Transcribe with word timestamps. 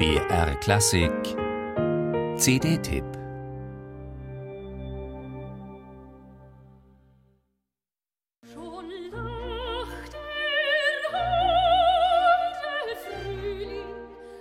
BR 0.00 0.54
Klassik 0.60 1.12
CD-Tipp 2.38 3.04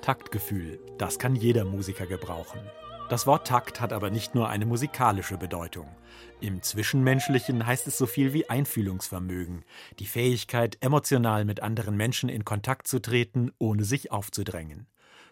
Taktgefühl, 0.02 0.80
das 0.98 1.20
kann 1.20 1.36
jeder 1.36 1.66
Musiker 1.66 2.06
gebrauchen. 2.06 2.62
Das 3.10 3.28
Wort 3.28 3.46
Takt 3.46 3.82
hat 3.82 3.92
aber 3.92 4.10
nicht 4.10 4.36
nur 4.36 4.48
eine 4.48 4.66
musikalische 4.66 5.36
Bedeutung. 5.38 5.90
Im 6.40 6.62
Zwischenmenschlichen 6.62 7.66
heißt 7.66 7.86
es 7.88 7.98
so 7.98 8.06
viel 8.06 8.32
wie 8.32 8.50
Einfühlungsvermögen, 8.50 9.66
die 10.00 10.06
Fähigkeit, 10.06 10.78
emotional 10.80 11.44
mit 11.44 11.62
anderen 11.62 11.98
Menschen 11.98 12.30
in 12.30 12.46
Kontakt 12.46 12.88
zu 12.88 13.02
treten, 13.02 13.52
ohne 13.60 13.84
sich 13.84 14.14
aufzudrängen. 14.14 14.88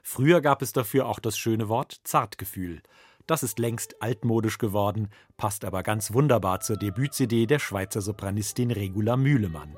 Früher 0.09 0.39
gab 0.39 0.61
es 0.61 0.71
dafür 0.71 1.05
auch 1.05 1.19
das 1.19 1.37
schöne 1.37 1.67
Wort 1.67 1.99
Zartgefühl. 2.05 2.81
Das 3.25 3.43
ist 3.43 3.59
längst 3.59 4.01
altmodisch 4.01 4.57
geworden, 4.57 5.09
passt 5.35 5.65
aber 5.65 5.83
ganz 5.83 6.13
wunderbar 6.13 6.61
zur 6.61 6.77
Debüt-CD 6.77 7.45
der 7.45 7.59
Schweizer 7.59 7.99
Sopranistin 7.99 8.71
Regula 8.71 9.17
Mühlemann. 9.17 9.75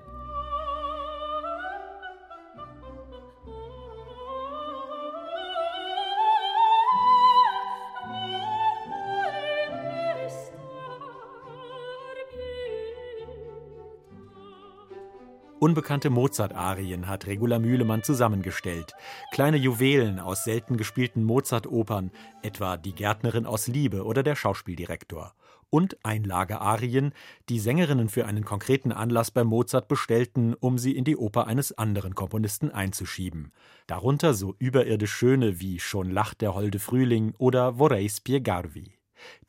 Unbekannte 15.60 16.10
Mozart-Arien 16.10 17.10
hat 17.10 17.28
Regula 17.28 17.60
Mühlemann 17.60 18.02
zusammengestellt. 18.02 18.94
Kleine 19.34 19.58
Juwelen 19.58 20.18
aus 20.22 20.46
selten 20.46 20.78
gespielten 20.78 21.26
Mozart-Opern, 21.26 22.12
etwa 22.42 22.78
Die 22.78 22.94
Gärtnerin 22.94 23.46
aus 23.46 23.68
Liebe 23.68 24.06
oder 24.06 24.24
Der 24.24 24.38
Schauspieldirektor. 24.38 25.34
Und 25.70 25.98
Einlage-Arien, 26.02 27.12
die 27.50 27.60
Sängerinnen 27.60 28.08
für 28.08 28.26
einen 28.26 28.46
konkreten 28.46 28.94
Anlass 28.94 29.32
bei 29.32 29.44
Mozart 29.44 29.90
bestellten, 29.90 30.54
um 30.54 30.78
sie 30.78 30.96
in 30.96 31.04
die 31.04 31.18
Oper 31.18 31.46
eines 31.48 31.78
anderen 31.78 32.16
Komponisten 32.16 32.72
einzuschieben. 32.72 33.52
Darunter 33.86 34.34
so 34.34 34.56
überirdisch 34.60 35.12
schöne 35.12 35.60
wie 35.60 35.82
Schon 35.82 36.10
lacht 36.10 36.40
der 36.40 36.56
holde 36.56 36.80
Frühling 36.80 37.34
oder 37.38 37.76
Vorrei 37.76 38.08
spiegarvi. 38.08 38.99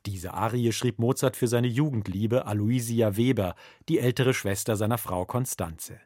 Diese 0.07 0.35
Arie 0.35 0.73
schrieb 0.73 0.99
Mozart 0.99 1.37
für 1.37 1.49
seine 1.49 1.69
Jugendliebe 1.69 2.47
Aloysia 2.47 3.17
Weber, 3.17 3.55
die 3.89 3.99
ältere 3.99 4.35
Schwester 4.35 4.77
seiner 4.77 4.99
Frau 4.99 5.25
Constanze. 5.25 6.01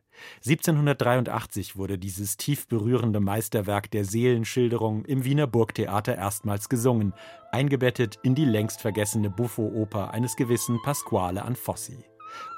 1783 0.47 1.77
wurde 1.77 1.99
dieses 1.99 2.37
tief 2.37 2.69
berührende 2.69 3.21
Meisterwerk 3.21 3.91
der 3.91 4.05
Seelenschilderung 4.05 5.05
im 5.05 5.25
Wiener 5.25 5.47
Burgtheater 5.47 6.17
erstmals 6.17 6.69
gesungen, 6.69 7.15
eingebettet 7.53 8.19
in 8.23 8.35
die 8.35 8.45
längst 8.45 8.81
vergessene 8.81 9.31
Buffo-Oper 9.31 10.13
eines 10.13 10.37
gewissen 10.37 10.81
Pasquale 10.83 11.43
Anfossi. 11.43 11.99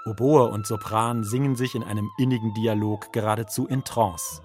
Oboe 0.06 0.48
und 0.48 0.66
Sopran 0.66 1.24
singen 1.24 1.56
sich 1.56 1.74
in 1.74 1.82
einem 1.82 2.10
innigen 2.18 2.54
Dialog 2.54 3.12
geradezu 3.12 3.66
in 3.66 3.84
Trance. 3.84 4.42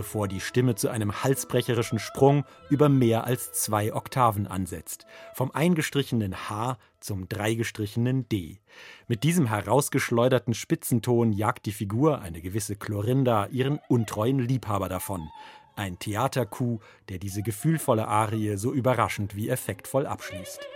Bevor 0.00 0.28
die 0.28 0.40
Stimme 0.40 0.76
zu 0.76 0.88
einem 0.88 1.22
halsbrecherischen 1.24 1.98
Sprung 1.98 2.44
über 2.70 2.88
mehr 2.88 3.24
als 3.24 3.52
zwei 3.52 3.92
Oktaven 3.92 4.46
ansetzt, 4.46 5.04
vom 5.34 5.50
eingestrichenen 5.50 6.48
H 6.48 6.78
zum 7.00 7.28
dreigestrichenen 7.28 8.26
D. 8.26 8.60
Mit 9.08 9.24
diesem 9.24 9.46
herausgeschleuderten 9.46 10.54
Spitzenton 10.54 11.34
jagt 11.34 11.66
die 11.66 11.72
Figur, 11.72 12.22
eine 12.22 12.40
gewisse 12.40 12.76
Clorinda, 12.76 13.48
ihren 13.48 13.78
untreuen 13.88 14.38
Liebhaber 14.38 14.88
davon. 14.88 15.28
Ein 15.76 15.98
Theaterkuh, 15.98 16.78
der 17.10 17.18
diese 17.18 17.42
gefühlvolle 17.42 18.08
Arie 18.08 18.56
so 18.56 18.72
überraschend 18.72 19.36
wie 19.36 19.50
effektvoll 19.50 20.06
abschließt. 20.06 20.66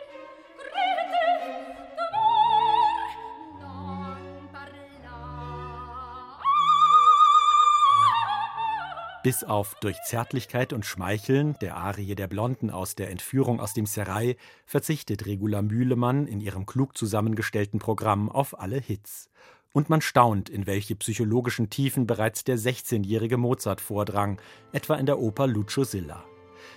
Bis 9.25 9.43
auf 9.43 9.75
durch 9.81 9.97
Zärtlichkeit 10.03 10.75
und 10.75 10.85
Schmeicheln, 10.85 11.57
der 11.63 11.79
Arie 11.79 12.15
der 12.15 12.27
Blonden 12.27 12.69
aus 12.69 12.95
der 12.95 13.11
Entführung 13.11 13.59
aus 13.59 13.73
dem 13.73 13.87
Serai, 13.87 14.37
verzichtet 14.67 15.25
Regula 15.25 15.63
Mühlemann 15.63 16.27
in 16.27 16.43
ihrem 16.43 16.67
klug 16.67 16.95
zusammengestellten 16.95 17.79
Programm 17.79 18.29
auf 18.29 18.61
alle 18.61 18.79
Hits. 18.79 19.31
Und 19.73 19.89
man 19.89 20.03
staunt, 20.03 20.51
in 20.51 20.67
welche 20.67 20.95
psychologischen 20.97 21.71
Tiefen 21.71 22.07
bereits 22.07 22.45
der 22.45 22.59
16-jährige 22.59 23.39
Mozart 23.39 23.81
vordrang, 23.81 24.43
etwa 24.73 24.97
in 24.97 25.07
der 25.07 25.19
Oper 25.19 25.47
Lucio 25.47 25.85
Silla. 25.85 26.23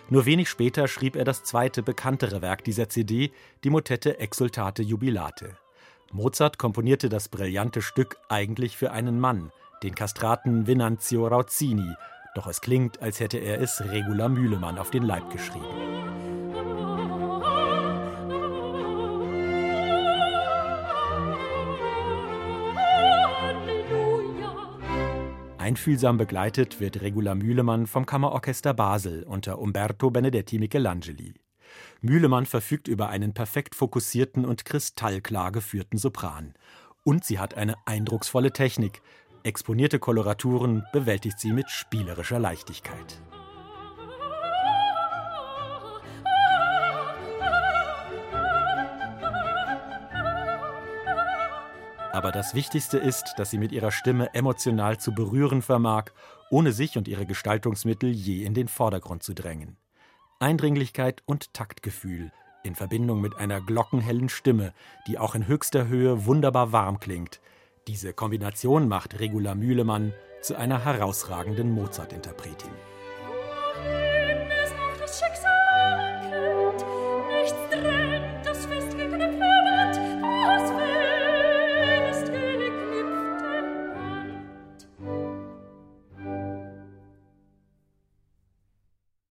Nur 0.09 0.25
wenig 0.25 0.47
später 0.47 0.87
schrieb 0.87 1.17
er 1.17 1.25
das 1.25 1.43
zweite 1.43 1.83
bekanntere 1.83 2.41
Werk 2.41 2.63
dieser 2.63 2.87
CD, 2.87 3.33
die 3.65 3.69
Motette 3.69 4.21
Exultate 4.21 4.83
Jubilate. 4.83 5.57
Mozart 6.13 6.57
komponierte 6.57 7.09
das 7.09 7.27
brillante 7.27 7.81
Stück 7.81 8.15
eigentlich 8.29 8.77
für 8.77 8.93
einen 8.93 9.19
Mann, 9.19 9.51
den 9.83 9.95
Kastraten 9.95 10.65
Venanzio 10.65 11.27
Rauzzini, 11.27 11.93
doch 12.37 12.47
es 12.47 12.61
klingt, 12.61 13.01
als 13.01 13.19
hätte 13.19 13.39
er 13.39 13.59
es 13.59 13.81
Regula 13.81 14.29
Mühlemann 14.29 14.77
auf 14.77 14.91
den 14.91 15.03
Leib 15.03 15.31
geschrieben. 15.31 15.65
Einfühlsam 25.57 26.17
begleitet 26.17 26.79
wird 26.79 27.01
Regula 27.01 27.35
Mühlemann 27.35 27.87
vom 27.87 28.05
Kammerorchester 28.05 28.73
Basel 28.73 29.23
unter 29.23 29.59
Umberto 29.59 30.11
Benedetti 30.11 30.59
Michelangeli. 30.59 31.33
Mühlemann 31.99 32.45
verfügt 32.45 32.87
über 32.87 33.09
einen 33.09 33.33
perfekt 33.33 33.75
fokussierten 33.75 34.45
und 34.45 34.63
kristallklar 34.63 35.51
geführten 35.51 35.97
Sopran. 35.97 36.53
Und 37.03 37.25
sie 37.25 37.39
hat 37.39 37.55
eine 37.55 37.75
eindrucksvolle 37.85 38.53
Technik, 38.53 39.01
Exponierte 39.47 39.97
Koloraturen 39.97 40.83
bewältigt 40.91 41.39
sie 41.39 41.53
mit 41.53 41.69
spielerischer 41.69 42.37
Leichtigkeit. 42.37 43.21
Aber 52.11 52.33
das 52.33 52.55
Wichtigste 52.55 52.97
ist, 52.97 53.35
dass 53.37 53.49
sie 53.49 53.57
mit 53.57 53.71
ihrer 53.71 53.91
Stimme 53.91 54.33
emotional 54.33 54.97
zu 54.97 55.13
berühren 55.13 55.61
vermag, 55.61 56.07
ohne 56.51 56.73
sich 56.73 56.97
und 56.97 57.07
ihre 57.07 57.25
Gestaltungsmittel 57.25 58.09
je 58.09 58.43
in 58.43 58.53
den 58.53 58.67
Vordergrund 58.67 59.23
zu 59.23 59.33
drängen. 59.33 59.77
Eindringlichkeit 60.39 61.23
und 61.25 61.53
Taktgefühl 61.53 62.33
in 62.65 62.75
Verbindung 62.75 63.21
mit 63.21 63.37
einer 63.37 63.61
glockenhellen 63.61 64.27
Stimme, 64.27 64.73
die 65.07 65.17
auch 65.17 65.35
in 65.35 65.47
höchster 65.47 65.87
Höhe 65.87 66.25
wunderbar 66.25 66.73
warm 66.73 66.99
klingt, 66.99 67.39
diese 67.87 68.13
Kombination 68.13 68.87
macht 68.87 69.19
Regula 69.19 69.55
Mühlemann 69.55 70.13
zu 70.41 70.55
einer 70.55 70.83
herausragenden 70.83 71.71
Mozart-Interpretin. 71.71 72.96